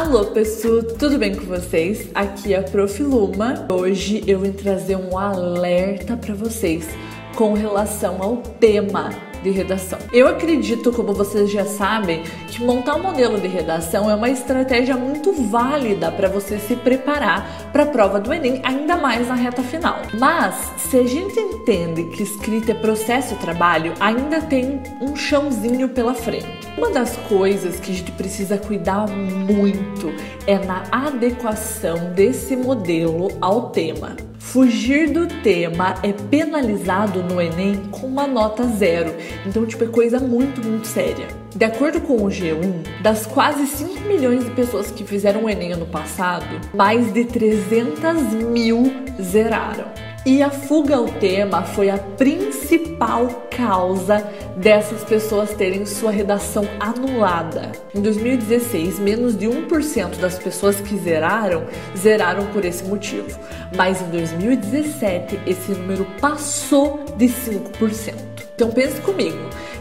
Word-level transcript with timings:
Alô, 0.00 0.24
pessoal, 0.24 0.82
tudo 0.82 1.18
bem 1.18 1.34
com 1.34 1.44
vocês? 1.44 2.08
Aqui 2.14 2.54
é 2.54 2.58
a 2.58 2.62
Prof. 2.62 3.02
Luma. 3.02 3.66
Hoje 3.70 4.24
eu 4.26 4.40
vim 4.40 4.50
trazer 4.50 4.96
um 4.96 5.18
alerta 5.18 6.16
para 6.16 6.34
vocês 6.34 6.88
com 7.36 7.52
relação 7.52 8.16
ao 8.22 8.38
tema 8.38 9.10
de 9.42 9.50
redação. 9.50 9.98
Eu 10.10 10.26
acredito, 10.26 10.90
como 10.90 11.12
vocês 11.12 11.50
já 11.50 11.66
sabem, 11.66 12.22
que 12.48 12.64
montar 12.64 12.96
um 12.96 13.02
modelo 13.02 13.38
de 13.38 13.46
redação 13.46 14.10
é 14.10 14.14
uma 14.14 14.30
estratégia 14.30 14.96
muito 14.96 15.34
válida 15.50 16.10
para 16.10 16.30
você 16.30 16.58
se 16.58 16.76
preparar 16.76 17.70
para 17.70 17.82
a 17.82 17.86
prova 17.86 18.18
do 18.18 18.32
Enem, 18.32 18.62
ainda 18.64 18.96
mais 18.96 19.28
na 19.28 19.34
reta 19.34 19.62
final. 19.62 20.00
Mas, 20.18 20.54
se 20.78 20.96
a 20.96 21.06
gente 21.06 21.38
entende 21.38 22.04
que 22.04 22.22
escrita 22.22 22.72
é 22.72 22.74
processo 22.74 23.34
de 23.34 23.40
trabalho, 23.42 23.92
ainda 24.00 24.40
tem 24.40 24.80
um 24.98 25.14
chãozinho 25.14 25.90
pela 25.90 26.14
frente. 26.14 26.59
Uma 26.80 26.92
das 26.92 27.14
coisas 27.28 27.78
que 27.78 27.92
a 27.92 27.94
gente 27.94 28.10
precisa 28.12 28.56
cuidar 28.56 29.06
muito 29.06 30.14
é 30.46 30.58
na 30.58 30.82
adequação 30.90 32.14
desse 32.14 32.56
modelo 32.56 33.28
ao 33.38 33.68
tema. 33.68 34.16
Fugir 34.38 35.10
do 35.10 35.26
tema 35.42 35.96
é 36.02 36.10
penalizado 36.14 37.22
no 37.22 37.38
Enem 37.38 37.82
com 37.90 38.06
uma 38.06 38.26
nota 38.26 38.64
zero. 38.64 39.14
Então, 39.46 39.66
tipo, 39.66 39.84
é 39.84 39.88
coisa 39.88 40.18
muito, 40.18 40.66
muito 40.66 40.86
séria. 40.86 41.28
De 41.54 41.66
acordo 41.66 42.00
com 42.00 42.16
o 42.16 42.28
G1, 42.28 43.02
das 43.02 43.26
quase 43.26 43.66
5 43.66 44.00
milhões 44.08 44.42
de 44.42 44.50
pessoas 44.52 44.90
que 44.90 45.04
fizeram 45.04 45.44
o 45.44 45.50
Enem 45.50 45.74
ano 45.74 45.84
passado, 45.84 46.46
mais 46.72 47.12
de 47.12 47.26
300 47.26 48.32
mil 48.32 48.90
zeraram. 49.20 49.99
E 50.24 50.42
a 50.42 50.50
fuga 50.50 50.96
ao 50.96 51.06
tema 51.06 51.62
foi 51.62 51.88
a 51.88 51.96
principal 51.96 53.26
causa 53.56 54.18
dessas 54.54 55.02
pessoas 55.02 55.54
terem 55.54 55.86
sua 55.86 56.10
redação 56.10 56.68
anulada. 56.78 57.72
Em 57.94 58.02
2016, 58.02 58.98
menos 58.98 59.34
de 59.34 59.46
1% 59.46 60.18
das 60.18 60.38
pessoas 60.38 60.78
que 60.78 60.94
zeraram, 60.98 61.64
zeraram 61.96 62.46
por 62.48 62.66
esse 62.66 62.84
motivo. 62.84 63.38
Mas 63.74 64.02
em 64.02 64.10
2017, 64.10 65.40
esse 65.46 65.72
número 65.72 66.06
passou 66.20 67.02
de 67.16 67.26
5%. 67.26 68.14
Então 68.54 68.70
pense 68.70 69.00
comigo, 69.00 69.38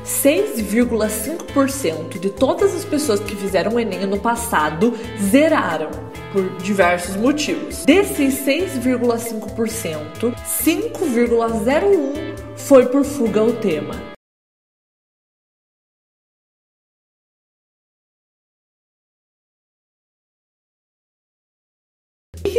6,5% 0.10 2.20
de 2.20 2.32
todas 2.32 2.76
as 2.76 2.84
pessoas 2.84 3.20
que 3.20 3.36
fizeram 3.36 3.76
o 3.76 3.80
Enem 3.80 4.08
no 4.08 4.20
passado 4.20 4.98
zeraram 5.22 5.92
por 6.34 6.50
diversos 6.58 7.16
motivos. 7.16 7.86
Desses 7.86 8.44
6,5%, 8.46 10.34
5,01% 10.46 12.34
foi 12.56 12.88
por 12.88 13.06
fuga 13.06 13.42
ao 13.42 13.52
tema. 13.54 14.09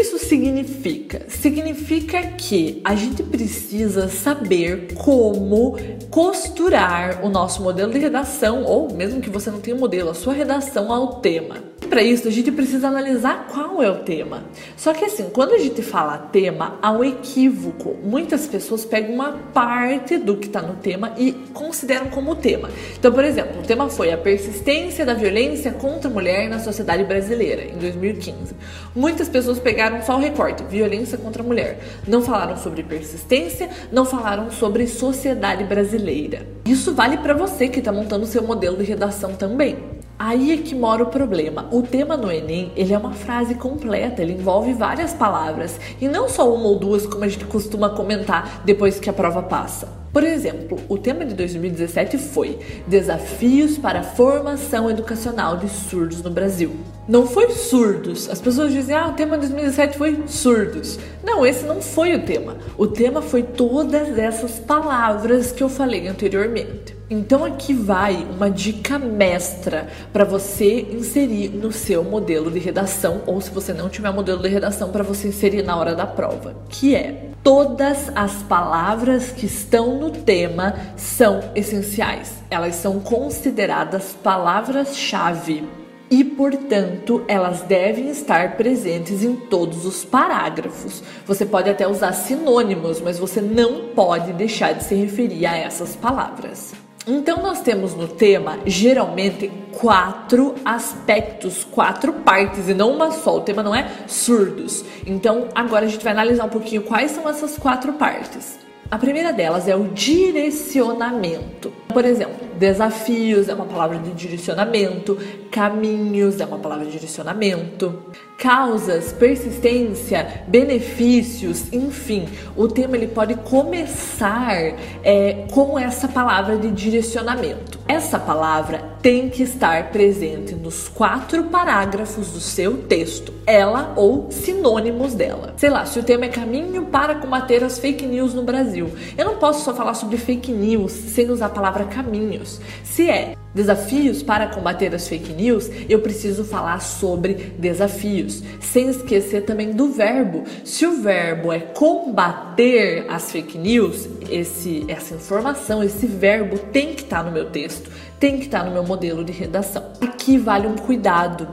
Que 0.01 0.03
isso 0.03 0.19
significa? 0.19 1.27
Significa 1.29 2.23
que 2.29 2.81
a 2.83 2.95
gente 2.95 3.23
precisa 3.23 4.09
saber 4.09 4.95
como 4.95 5.77
costurar 6.11 7.23
o 7.23 7.29
nosso 7.29 7.63
modelo 7.63 7.93
de 7.93 7.99
redação, 7.99 8.65
ou 8.65 8.91
mesmo 8.95 9.21
que 9.21 9.29
você 9.29 9.51
não 9.51 9.61
tenha 9.61 9.77
um 9.77 9.79
modelo, 9.79 10.09
a 10.09 10.15
sua 10.15 10.33
redação 10.33 10.91
ao 10.91 11.21
tema 11.21 11.57
para 11.91 12.03
isso 12.03 12.29
a 12.29 12.31
gente 12.31 12.53
precisa 12.53 12.87
analisar 12.87 13.49
qual 13.53 13.83
é 13.83 13.91
o 13.91 13.97
tema. 13.97 14.45
Só 14.77 14.95
que 14.95 15.05
assim, 15.05 15.29
quando 15.31 15.53
a 15.53 15.59
gente 15.59 15.83
fala 15.83 16.17
tema, 16.17 16.79
há 16.81 16.93
um 16.93 17.03
equívoco. 17.03 17.97
Muitas 18.03 18.47
pessoas 18.47 18.85
pegam 18.85 19.13
uma 19.13 19.33
parte 19.53 20.17
do 20.17 20.37
que 20.37 20.47
está 20.47 20.63
no 20.63 20.77
tema 20.77 21.13
e 21.19 21.33
consideram 21.53 22.07
como 22.07 22.37
tema. 22.37 22.71
Então, 22.97 23.13
por 23.13 23.25
exemplo, 23.25 23.61
o 23.61 23.67
tema 23.67 23.91
foi 23.91 24.13
a 24.13 24.17
persistência 24.17 25.05
da 25.05 25.15
violência 25.15 25.73
contra 25.73 26.09
a 26.09 26.13
mulher 26.13 26.49
na 26.49 26.61
sociedade 26.61 27.03
brasileira, 27.03 27.65
em 27.65 27.77
2015. 27.77 28.55
Muitas 28.95 29.29
pessoas 29.29 29.59
pegaram 29.59 30.01
só 30.03 30.17
o 30.17 30.21
recorte, 30.21 30.63
violência 30.63 31.19
contra 31.19 31.43
a 31.43 31.47
mulher. 31.47 31.81
Não 32.07 32.23
falaram 32.23 32.57
sobre 32.57 32.85
persistência, 32.85 33.69
não 33.91 34.05
falaram 34.05 34.51
sobre 34.53 34.87
sociedade 34.87 35.65
brasileira. 35.65 36.47
Isso 36.65 36.95
vale 36.95 37.17
para 37.17 37.35
você 37.35 37.67
que 37.67 37.81
está 37.81 37.91
montando 37.91 38.27
seu 38.27 38.45
modelo 38.45 38.77
de 38.77 38.85
redação 38.85 39.35
também. 39.35 39.90
Aí 40.23 40.53
é 40.53 40.59
que 40.59 40.75
mora 40.75 41.03
o 41.03 41.07
problema. 41.07 41.67
O 41.73 41.81
tema 41.81 42.15
no 42.15 42.31
Enem, 42.31 42.73
ele 42.77 42.93
é 42.93 42.99
uma 42.99 43.15
frase 43.15 43.55
completa, 43.55 44.21
ele 44.21 44.35
envolve 44.35 44.75
várias 44.75 45.15
palavras 45.15 45.81
e 45.99 46.07
não 46.07 46.29
só 46.29 46.55
uma 46.55 46.67
ou 46.67 46.79
duas 46.79 47.07
como 47.07 47.25
a 47.25 47.29
gente 47.29 47.47
costuma 47.47 47.89
comentar 47.89 48.61
depois 48.63 49.01
que 49.01 49.09
a 49.09 49.15
prova 49.15 49.43
passa. 49.43 49.89
Por 50.13 50.23
exemplo, 50.23 50.79
o 50.91 50.99
tema 50.99 51.25
de 51.25 51.35
2017 51.35 52.19
foi 52.19 52.59
Desafios 52.87 53.79
para 53.79 54.01
a 54.01 54.03
Formação 54.03 54.91
Educacional 54.91 55.57
de 55.57 55.71
Surdos 55.71 56.21
no 56.21 56.31
Brasil. 56.31 56.77
Não 57.09 57.27
foi 57.27 57.53
surdos. 57.53 58.29
As 58.29 58.43
pessoas 58.43 58.75
dizem, 58.75 58.95
ah, 58.95 59.09
o 59.09 59.15
tema 59.15 59.39
de 59.39 59.47
2017 59.47 59.97
foi 59.97 60.23
surdos. 60.27 60.99
Não, 61.25 61.47
esse 61.47 61.65
não 61.65 61.81
foi 61.81 62.15
o 62.15 62.23
tema. 62.27 62.59
O 62.77 62.87
tema 62.87 63.23
foi 63.23 63.43
todas 63.43 64.19
essas 64.19 64.59
palavras 64.59 65.51
que 65.51 65.63
eu 65.63 65.69
falei 65.71 66.09
anteriormente. 66.09 66.90
Então 67.13 67.45
aqui 67.45 67.75
vai 67.75 68.25
uma 68.37 68.49
dica 68.49 68.97
mestra 68.97 69.89
para 70.13 70.25
você 70.25 70.83
inserir 70.93 71.49
no 71.49 71.73
seu 71.73 72.05
modelo 72.05 72.53
de 72.53 72.61
redação 72.61 73.23
ou 73.27 73.41
se 73.41 73.51
você 73.51 73.73
não 73.73 73.89
tiver 73.89 74.13
modelo 74.13 74.41
de 74.41 74.49
redação 74.49 74.93
para 74.93 75.03
você 75.03 75.27
inserir 75.27 75.65
na 75.65 75.77
hora 75.77 75.97
da 75.97 76.07
prova, 76.07 76.55
que 76.69 76.95
é 76.95 77.31
todas 77.43 78.13
as 78.15 78.35
palavras 78.45 79.33
que 79.33 79.47
estão 79.47 79.99
no 79.99 80.13
tema 80.13 80.77
são 80.97 81.41
essenciais. 81.57 82.33
Elas 82.49 82.77
são 82.77 83.01
consideradas 83.01 84.17
palavras-chave 84.23 85.65
e, 86.09 86.23
portanto, 86.23 87.25
elas 87.27 87.63
devem 87.63 88.09
estar 88.09 88.57
presentes 88.57 89.25
em 89.25 89.35
todos 89.35 89.85
os 89.85 90.05
parágrafos. 90.05 91.03
Você 91.27 91.45
pode 91.45 91.69
até 91.69 91.89
usar 91.89 92.13
sinônimos, 92.13 93.01
mas 93.01 93.19
você 93.19 93.41
não 93.41 93.89
pode 93.97 94.33
deixar 94.33 94.75
de 94.75 94.85
se 94.85 94.95
referir 94.95 95.47
a 95.47 95.57
essas 95.57 95.97
palavras. 95.97 96.73
Então, 97.07 97.43
nós 97.43 97.61
temos 97.63 97.95
no 97.95 98.07
tema 98.07 98.59
geralmente 98.67 99.51
quatro 99.73 100.55
aspectos, 100.65 101.65
quatro 101.65 102.13
partes 102.13 102.69
e 102.69 102.75
não 102.75 102.93
uma 102.93 103.11
só. 103.11 103.39
O 103.39 103.41
tema 103.41 103.63
não 103.63 103.75
é 103.75 103.91
surdos. 104.07 104.85
Então, 105.07 105.49
agora 105.55 105.87
a 105.87 105.89
gente 105.89 106.05
vai 106.05 106.13
analisar 106.13 106.45
um 106.45 106.51
pouquinho 106.51 106.83
quais 106.83 107.11
são 107.13 107.29
essas 107.29 107.57
quatro 107.57 107.95
partes. 107.95 108.59
A 108.91 108.99
primeira 108.99 109.33
delas 109.33 109.69
é 109.69 109.77
o 109.77 109.85
direcionamento. 109.85 111.73
Por 111.93 112.05
exemplo, 112.05 112.35
desafios 112.59 113.49
é 113.49 113.55
uma 113.55 113.65
palavra 113.65 113.99
de 113.99 114.11
direcionamento, 114.13 115.17
caminhos 115.51 116.41
é 116.41 116.45
uma 116.45 116.59
palavra 116.59 116.85
de 116.87 116.91
direcionamento, 116.91 118.03
causas, 118.37 119.13
persistência, 119.13 120.45
benefícios, 120.49 121.73
enfim, 121.73 122.29
o 122.57 122.67
tema 122.67 122.97
ele 122.97 123.07
pode 123.07 123.35
começar 123.37 124.75
é, 125.05 125.47
com 125.53 125.79
essa 125.79 126.09
palavra 126.09 126.57
de 126.57 126.71
direcionamento. 126.71 127.80
Essa 127.91 128.21
palavra 128.21 128.85
tem 129.03 129.29
que 129.29 129.43
estar 129.43 129.91
presente 129.91 130.55
nos 130.55 130.87
quatro 130.87 131.43
parágrafos 131.43 132.31
do 132.31 132.39
seu 132.39 132.85
texto, 132.85 133.35
ela 133.45 133.95
ou 133.97 134.31
sinônimos 134.31 135.13
dela. 135.13 135.55
Sei 135.57 135.69
lá, 135.69 135.85
se 135.85 135.99
o 135.99 136.03
tema 136.05 136.27
é 136.27 136.29
caminho 136.29 136.87
para 136.87 137.17
combater 137.17 137.65
as 137.65 137.81
fake 137.81 138.07
news 138.07 138.33
no 138.33 138.45
Brasil, 138.45 138.89
eu 139.19 139.25
não 139.25 139.39
posso 139.39 139.65
só 139.65 139.75
falar 139.75 139.95
sobre 139.95 140.19
fake 140.19 140.53
news 140.53 140.93
sem 140.93 141.29
usar 141.31 141.47
a 141.47 141.49
palavra 141.49 141.85
caminhos. 141.85 142.61
Se 142.85 143.11
é 143.11 143.35
desafios 143.55 144.23
para 144.23 144.47
combater 144.47 144.95
as 144.95 145.09
fake 145.09 145.33
news, 145.33 145.71
eu 145.89 146.01
preciso 146.01 146.45
falar 146.45 146.81
sobre 146.81 147.35
desafios, 147.59 148.43
sem 148.61 148.89
esquecer 148.89 149.45
também 149.45 149.73
do 149.73 149.91
verbo. 149.93 150.45
Se 150.65 150.87
o 150.87 151.03
verbo 151.03 151.53
é 151.53 151.61
combater 151.61 153.07
as 153.09 153.31
fake 153.31 153.59
news, 153.59 154.09
esse, 154.31 154.85
essa 154.89 155.15
informação, 155.15 155.83
esse 155.83 156.07
verbo 156.07 156.59
tem 156.59 156.95
que 156.95 157.03
estar 157.03 157.25
no 157.25 157.33
meu 157.33 157.51
texto, 157.51 157.91
tem 158.19 158.39
que 158.39 158.45
estar 158.45 158.65
no 158.65 158.71
meu 158.71 158.85
modelo 158.85 159.25
de 159.25 159.33
redação. 159.33 159.93
Aqui 160.01 160.37
vale 160.37 160.67
um 160.67 160.77
cuidado. 160.77 161.49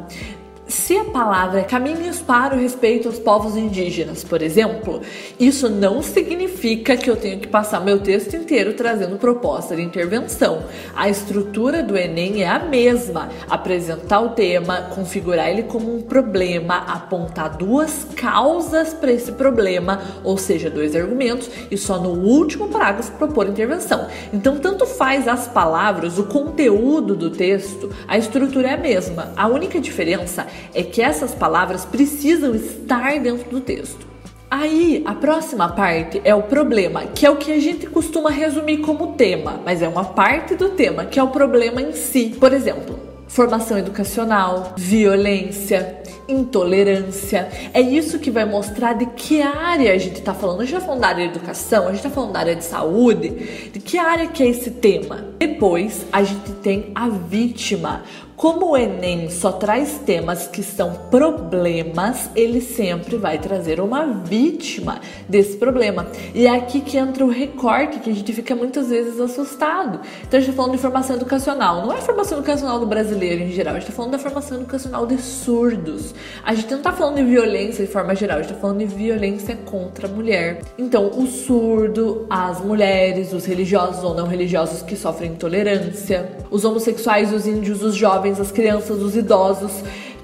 Se 0.67 0.97
a 0.97 1.05
palavra 1.05 1.61
é 1.61 1.63
caminhos 1.63 2.19
para 2.19 2.53
o 2.53 2.59
respeito 2.59 3.07
aos 3.07 3.17
povos 3.17 3.55
indígenas, 3.55 4.21
por 4.21 4.41
exemplo, 4.41 5.01
isso 5.39 5.69
não 5.69 6.01
significa 6.03 6.97
que 6.97 7.09
eu 7.09 7.15
tenho 7.15 7.39
que 7.39 7.47
passar 7.47 7.79
meu 7.79 7.99
texto 7.99 8.35
inteiro 8.35 8.73
trazendo 8.73 9.15
proposta 9.15 9.77
de 9.77 9.81
intervenção. 9.81 10.63
A 10.93 11.07
estrutura 11.09 11.81
do 11.81 11.95
Enem 11.95 12.43
é 12.43 12.49
a 12.49 12.59
mesma: 12.59 13.29
apresentar 13.49 14.19
o 14.19 14.31
tema, 14.31 14.89
configurar 14.93 15.49
ele 15.49 15.63
como 15.63 15.95
um 15.95 16.01
problema, 16.01 16.75
apontar 16.75 17.55
duas 17.55 18.05
causas 18.17 18.93
para 18.93 19.13
esse 19.13 19.31
problema, 19.31 20.01
ou 20.21 20.37
seja, 20.37 20.69
dois 20.69 20.97
argumentos, 20.97 21.49
e 21.71 21.77
só 21.77 21.97
no 21.97 22.09
último 22.09 22.67
parágrafo 22.67 23.13
propor 23.13 23.47
intervenção. 23.47 24.07
Então, 24.33 24.57
tanto 24.57 24.85
faz 24.85 25.29
as 25.29 25.47
palavras, 25.47 26.19
o 26.19 26.25
conteúdo 26.25 27.15
do 27.15 27.29
texto, 27.29 27.89
a 28.05 28.17
estrutura 28.17 28.67
é 28.67 28.73
a 28.73 28.77
mesma. 28.77 29.31
A 29.37 29.47
única 29.47 29.79
diferença 29.79 30.45
é 30.73 30.83
que 30.83 31.01
essas 31.01 31.33
palavras 31.33 31.85
precisam 31.85 32.53
estar 32.55 33.19
dentro 33.19 33.49
do 33.49 33.61
texto. 33.61 34.07
Aí, 34.49 35.03
a 35.05 35.13
próxima 35.13 35.67
parte 35.67 36.21
é 36.23 36.33
o 36.33 36.43
problema, 36.43 37.03
que 37.07 37.25
é 37.25 37.29
o 37.29 37.35
que 37.35 37.51
a 37.51 37.59
gente 37.59 37.85
costuma 37.87 38.29
resumir 38.29 38.77
como 38.77 39.13
tema, 39.13 39.59
mas 39.65 39.81
é 39.81 39.87
uma 39.87 40.05
parte 40.05 40.55
do 40.55 40.69
tema, 40.69 41.03
que 41.03 41.19
é 41.19 41.23
o 41.23 41.27
problema 41.27 41.81
em 41.81 41.91
si. 41.91 42.33
Por 42.39 42.53
exemplo, 42.53 42.97
formação 43.27 43.77
educacional, 43.77 44.73
violência, 44.77 46.01
intolerância. 46.29 47.49
É 47.73 47.81
isso 47.81 48.19
que 48.19 48.31
vai 48.31 48.45
mostrar 48.45 48.93
de 48.93 49.05
que 49.05 49.41
área 49.41 49.93
a 49.93 49.97
gente 49.97 50.19
está 50.19 50.33
falando. 50.33 50.61
A 50.61 50.65
gente 50.65 50.75
está 50.75 50.85
falando 50.85 51.01
da 51.01 51.07
área 51.07 51.27
de 51.27 51.35
educação, 51.35 51.83
a 51.83 51.87
gente 51.87 51.97
está 51.97 52.09
falando 52.09 52.31
da 52.33 52.39
área 52.39 52.55
de 52.55 52.63
saúde, 52.63 53.29
de 53.71 53.79
que 53.79 53.97
área 53.97 54.27
que 54.27 54.43
é 54.43 54.47
esse 54.47 54.71
tema. 54.71 55.25
Depois 55.37 56.05
a 56.11 56.23
gente 56.23 56.51
tem 56.63 56.91
a 56.95 57.09
vítima. 57.09 58.03
Como 58.37 58.73
o 58.73 58.77
Enem 58.77 59.31
só 59.31 59.51
traz 59.51 59.99
temas 60.05 60.45
que 60.45 60.61
são 60.61 60.93
problemas, 61.09 62.29
ele 62.35 62.61
sempre 62.61 63.17
vai 63.17 63.39
trazer 63.39 63.81
uma 63.81 64.05
vítima 64.05 65.01
desse 65.27 65.57
problema. 65.57 66.05
E 66.35 66.45
é 66.45 66.51
aqui 66.51 66.79
que 66.81 66.99
entra 66.99 67.25
o 67.25 67.29
recorte, 67.29 67.97
que 67.97 68.11
a 68.11 68.13
gente 68.13 68.31
fica 68.31 68.55
muitas 68.55 68.89
vezes 68.89 69.19
assustado. 69.19 70.01
Então 70.21 70.37
a 70.37 70.39
gente 70.39 70.51
está 70.51 70.53
falando 70.53 70.73
de 70.73 70.77
formação 70.77 71.15
educacional. 71.15 71.81
Não 71.83 71.91
é 71.91 71.97
formação 71.97 72.37
educacional 72.37 72.79
do 72.79 72.85
brasileiro 72.85 73.41
em 73.41 73.49
geral, 73.49 73.73
a 73.73 73.79
gente 73.79 73.89
está 73.89 73.95
falando 73.95 74.11
da 74.11 74.19
formação 74.19 74.57
educacional 74.59 75.07
de 75.07 75.17
surdos. 75.17 76.13
A 76.43 76.53
gente 76.53 76.69
não 76.69 76.77
está 76.77 76.91
falando 76.91 77.15
de 77.15 77.23
violência 77.23 77.83
de 77.83 77.91
forma 77.91 78.13
geral, 78.13 78.37
a 78.37 78.41
gente 78.43 78.51
está 78.51 78.61
falando 78.61 78.77
de 78.77 78.85
violência 78.85 79.55
contra 79.65 80.07
a 80.07 80.11
mulher. 80.11 80.61
Então, 80.77 81.09
o 81.09 81.25
surdo, 81.25 82.27
as 82.29 82.61
mulheres, 82.61 83.33
os 83.33 83.45
religiosos 83.45 84.03
ou 84.03 84.13
não 84.13 84.27
religiosos 84.27 84.83
que 84.83 84.95
sofrem 84.95 85.31
intolerância, 85.31 86.37
os 86.51 86.63
homossexuais, 86.63 87.33
os 87.33 87.47
índios, 87.47 87.81
os 87.81 87.95
jovens 87.95 88.26
jovens, 88.27 88.39
as 88.39 88.51
crianças, 88.51 89.01
os 89.01 89.15
idosos, 89.15 89.71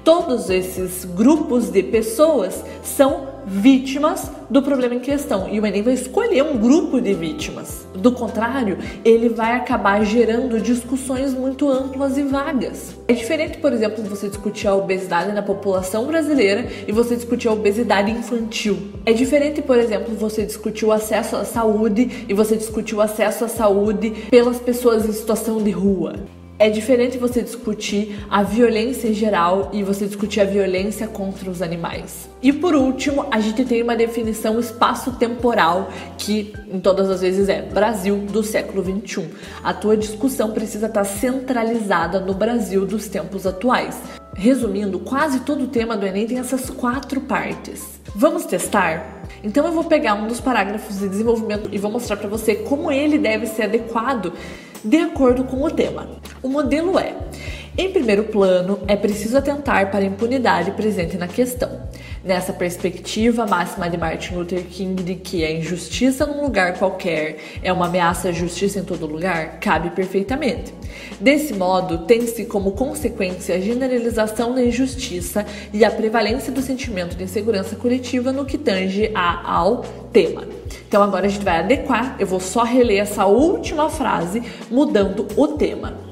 todos 0.02 0.50
esses 0.50 1.04
grupos 1.04 1.70
de 1.70 1.82
pessoas 1.82 2.62
são 2.82 3.32
vítimas 3.46 4.30
do 4.48 4.62
problema 4.62 4.94
em 4.94 5.00
questão. 5.00 5.48
E 5.48 5.60
o 5.60 5.66
Enem 5.66 5.82
vai 5.82 5.94
escolher 5.94 6.42
um 6.42 6.56
grupo 6.56 7.00
de 7.00 7.12
vítimas. 7.12 7.86
Do 7.94 8.12
contrário, 8.12 8.78
ele 9.04 9.28
vai 9.28 9.52
acabar 9.52 10.02
gerando 10.04 10.60
discussões 10.60 11.34
muito 11.34 11.68
amplas 11.68 12.16
e 12.16 12.22
vagas. 12.22 12.94
É 13.06 13.12
diferente, 13.12 13.58
por 13.58 13.72
exemplo, 13.72 14.02
você 14.04 14.28
discutir 14.28 14.66
a 14.66 14.74
obesidade 14.74 15.32
na 15.32 15.42
população 15.42 16.06
brasileira 16.06 16.66
e 16.86 16.92
você 16.92 17.16
discutir 17.16 17.48
a 17.48 17.52
obesidade 17.52 18.10
infantil. 18.10 18.78
É 19.04 19.12
diferente, 19.12 19.60
por 19.60 19.78
exemplo, 19.78 20.14
você 20.14 20.44
discutir 20.44 20.86
o 20.86 20.92
acesso 20.92 21.36
à 21.36 21.44
saúde 21.44 22.24
e 22.28 22.32
você 22.32 22.56
discutir 22.56 22.94
o 22.94 23.00
acesso 23.00 23.44
à 23.44 23.48
saúde 23.48 24.10
pelas 24.30 24.58
pessoas 24.58 25.06
em 25.06 25.12
situação 25.12 25.62
de 25.62 25.70
rua. 25.70 26.14
É 26.64 26.70
diferente 26.70 27.18
você 27.18 27.42
discutir 27.42 28.24
a 28.30 28.42
violência 28.42 29.06
em 29.06 29.12
geral 29.12 29.68
e 29.70 29.82
você 29.82 30.06
discutir 30.06 30.40
a 30.40 30.46
violência 30.46 31.06
contra 31.06 31.50
os 31.50 31.60
animais. 31.60 32.26
E 32.40 32.54
por 32.54 32.74
último, 32.74 33.26
a 33.30 33.38
gente 33.38 33.66
tem 33.66 33.82
uma 33.82 33.94
definição 33.94 34.58
espaço-temporal 34.58 35.90
que, 36.16 36.54
em 36.72 36.80
todas 36.80 37.10
as 37.10 37.20
vezes, 37.20 37.50
é 37.50 37.60
Brasil 37.60 38.16
do 38.16 38.42
século 38.42 38.82
21. 38.82 39.28
A 39.62 39.74
tua 39.74 39.94
discussão 39.94 40.52
precisa 40.52 40.86
estar 40.86 41.04
centralizada 41.04 42.18
no 42.18 42.32
Brasil 42.32 42.86
dos 42.86 43.08
tempos 43.08 43.46
atuais. 43.46 44.00
Resumindo, 44.34 44.98
quase 45.00 45.40
todo 45.40 45.64
o 45.64 45.68
tema 45.68 45.98
do 45.98 46.06
Enem 46.06 46.26
tem 46.26 46.38
essas 46.38 46.70
quatro 46.70 47.20
partes. 47.20 48.00
Vamos 48.14 48.46
testar? 48.46 49.22
Então 49.42 49.66
eu 49.66 49.72
vou 49.72 49.84
pegar 49.84 50.14
um 50.14 50.26
dos 50.26 50.40
parágrafos 50.40 50.98
de 50.98 51.10
desenvolvimento 51.10 51.68
e 51.70 51.76
vou 51.76 51.90
mostrar 51.90 52.16
para 52.16 52.28
você 52.28 52.54
como 52.54 52.90
ele 52.90 53.18
deve 53.18 53.48
ser 53.48 53.64
adequado 53.64 54.32
de 54.82 54.98
acordo 54.98 55.44
com 55.44 55.62
o 55.62 55.70
tema. 55.70 56.08
O 56.44 56.48
modelo 56.50 56.98
é: 56.98 57.14
em 57.76 57.90
primeiro 57.90 58.24
plano, 58.24 58.78
é 58.86 58.94
preciso 58.94 59.38
atentar 59.38 59.90
para 59.90 60.00
a 60.00 60.04
impunidade 60.04 60.72
presente 60.72 61.16
na 61.16 61.26
questão. 61.26 61.80
Nessa 62.22 62.52
perspectiva, 62.52 63.44
a 63.44 63.46
máxima 63.46 63.88
de 63.88 63.96
Martin 63.96 64.34
Luther 64.34 64.62
King 64.64 65.02
de 65.02 65.14
que 65.14 65.42
a 65.42 65.50
injustiça 65.50 66.26
num 66.26 66.42
lugar 66.42 66.78
qualquer 66.78 67.38
é 67.62 67.72
uma 67.72 67.86
ameaça 67.86 68.28
à 68.28 68.32
justiça 68.32 68.78
em 68.78 68.84
todo 68.84 69.06
lugar 69.06 69.58
cabe 69.58 69.88
perfeitamente. 69.88 70.74
Desse 71.18 71.54
modo, 71.54 72.04
tem-se 72.04 72.44
como 72.44 72.72
consequência 72.72 73.54
a 73.54 73.60
generalização 73.60 74.54
da 74.54 74.62
injustiça 74.62 75.46
e 75.72 75.82
a 75.82 75.90
prevalência 75.90 76.52
do 76.52 76.60
sentimento 76.60 77.16
de 77.16 77.24
insegurança 77.24 77.74
coletiva 77.74 78.32
no 78.32 78.44
que 78.44 78.58
tange 78.58 79.10
a, 79.14 79.50
ao 79.50 79.78
tema. 80.12 80.46
Então 80.86 81.02
agora 81.02 81.24
a 81.24 81.28
gente 81.30 81.44
vai 81.44 81.60
adequar, 81.60 82.16
eu 82.18 82.26
vou 82.26 82.38
só 82.38 82.64
reler 82.64 83.00
essa 83.00 83.24
última 83.24 83.88
frase 83.88 84.42
mudando 84.70 85.26
o 85.38 85.48
tema. 85.48 86.03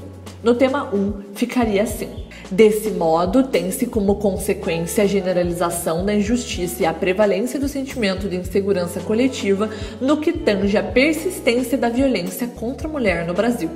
No 0.42 0.54
tema 0.54 0.92
1 0.92 1.34
ficaria 1.34 1.84
assim: 1.84 2.08
Desse 2.50 2.90
modo, 2.90 3.44
tem-se 3.44 3.86
como 3.86 4.16
consequência 4.16 5.04
a 5.04 5.06
generalização 5.06 6.04
da 6.04 6.12
injustiça 6.12 6.82
e 6.82 6.86
a 6.86 6.92
prevalência 6.92 7.60
do 7.60 7.68
sentimento 7.68 8.28
de 8.28 8.36
insegurança 8.36 9.00
coletiva 9.00 9.70
no 10.00 10.16
que 10.16 10.32
tange 10.32 10.76
a 10.76 10.82
persistência 10.82 11.78
da 11.78 11.88
violência 11.88 12.48
contra 12.48 12.88
a 12.88 12.90
mulher 12.90 13.24
no 13.24 13.32
Brasil. 13.32 13.70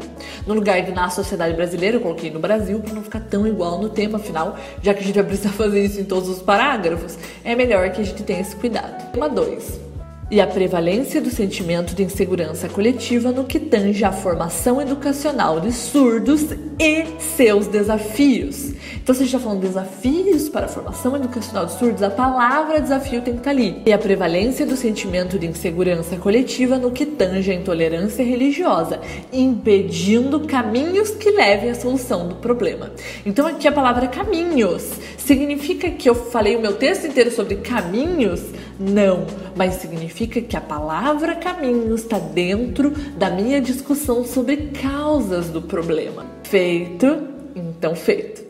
No 0.46 0.54
lugar 0.54 0.82
de 0.82 0.90
na 0.90 1.08
sociedade 1.08 1.54
brasileira, 1.54 1.96
eu 1.96 2.00
coloquei 2.00 2.30
no 2.30 2.40
Brasil 2.40 2.80
para 2.80 2.94
não 2.94 3.02
ficar 3.02 3.20
tão 3.20 3.46
igual 3.46 3.80
no 3.80 3.88
tema 3.88 4.18
final, 4.18 4.58
já 4.82 4.92
que 4.92 5.00
a 5.00 5.06
gente 5.06 5.14
vai 5.14 5.24
precisar 5.24 5.52
fazer 5.56 5.84
isso 5.84 6.00
em 6.00 6.04
todos 6.04 6.28
os 6.28 6.42
parágrafos, 6.42 7.16
é 7.44 7.54
melhor 7.54 7.90
que 7.92 8.00
a 8.00 8.04
gente 8.04 8.24
tenha 8.24 8.40
esse 8.40 8.56
cuidado. 8.56 9.12
Tema 9.12 9.28
2 9.28 9.85
e 10.30 10.40
a 10.40 10.46
prevalência 10.46 11.20
do 11.20 11.30
sentimento 11.30 11.94
de 11.94 12.02
insegurança 12.02 12.68
coletiva 12.68 13.30
no 13.30 13.44
que 13.44 13.60
tange 13.60 14.04
à 14.04 14.10
formação 14.10 14.80
educacional 14.80 15.60
de 15.60 15.72
surdos 15.72 16.46
e 16.78 17.20
seus 17.20 17.66
desafios. 17.66 18.74
Então, 19.02 19.14
se 19.14 19.22
a 19.22 19.24
gente 19.24 19.34
está 19.34 19.38
falando 19.38 19.60
de 19.60 19.68
desafios 19.68 20.48
para 20.48 20.66
a 20.66 20.68
formação 20.68 21.16
educacional 21.16 21.66
de 21.66 21.72
surdos, 21.78 22.02
a 22.02 22.10
palavra 22.10 22.80
desafio 22.80 23.22
tem 23.22 23.34
que 23.34 23.40
estar 23.40 23.44
tá 23.44 23.50
ali. 23.50 23.82
E 23.86 23.92
a 23.92 23.98
prevalência 23.98 24.66
do 24.66 24.76
sentimento 24.76 25.38
de 25.38 25.46
insegurança 25.46 26.16
coletiva 26.16 26.76
no 26.76 26.90
que 26.90 27.06
tange 27.06 27.50
à 27.50 27.54
intolerância 27.54 28.24
religiosa, 28.24 29.00
impedindo 29.32 30.40
caminhos 30.40 31.10
que 31.10 31.30
levem 31.30 31.70
à 31.70 31.74
solução 31.74 32.28
do 32.28 32.34
problema. 32.36 32.90
Então, 33.24 33.46
aqui 33.46 33.68
a 33.68 33.72
palavra 33.72 34.08
caminhos 34.08 34.90
significa 35.18 35.90
que 35.90 36.08
eu 36.08 36.14
falei 36.14 36.56
o 36.56 36.60
meu 36.60 36.74
texto 36.74 37.06
inteiro 37.06 37.30
sobre 37.30 37.56
caminhos? 37.56 38.42
Não, 38.78 39.26
mas 39.54 39.74
significa 39.74 40.40
que 40.40 40.56
a 40.56 40.60
palavra 40.60 41.34
caminhos 41.34 42.02
está 42.02 42.18
dentro 42.18 42.90
da 43.16 43.30
minha 43.30 43.60
discussão 43.60 44.24
sobre 44.24 44.70
causas 44.82 45.48
do 45.48 45.62
problema. 45.62 46.26
Feito? 46.66 47.06
Então, 47.54 47.94
feito. 47.94 48.45